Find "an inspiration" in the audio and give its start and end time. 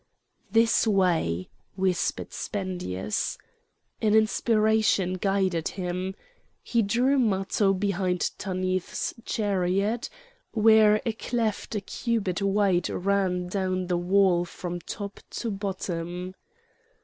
4.01-5.13